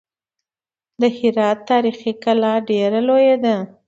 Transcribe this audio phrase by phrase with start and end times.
[1.01, 3.55] د هرات تاریخي کلا ډېره لویه ده.